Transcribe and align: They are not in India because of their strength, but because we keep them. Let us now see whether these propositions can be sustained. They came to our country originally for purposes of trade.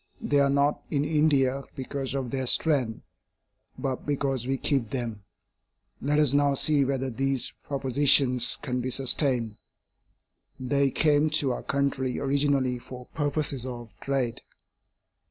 They 0.19 0.39
are 0.39 0.49
not 0.49 0.81
in 0.89 1.05
India 1.05 1.61
because 1.75 2.15
of 2.15 2.31
their 2.31 2.47
strength, 2.47 3.03
but 3.77 4.03
because 4.03 4.47
we 4.47 4.57
keep 4.57 4.89
them. 4.89 5.23
Let 6.01 6.17
us 6.17 6.33
now 6.33 6.55
see 6.55 6.83
whether 6.83 7.11
these 7.11 7.53
propositions 7.63 8.57
can 8.63 8.81
be 8.81 8.89
sustained. 8.89 9.57
They 10.59 10.89
came 10.89 11.29
to 11.37 11.51
our 11.51 11.61
country 11.61 12.17
originally 12.19 12.79
for 12.79 13.05
purposes 13.13 13.63
of 13.63 13.91
trade. 14.01 14.41